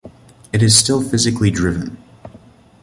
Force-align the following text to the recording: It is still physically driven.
It 0.51 0.63
is 0.63 0.75
still 0.75 1.03
physically 1.07 1.51
driven. 1.51 1.99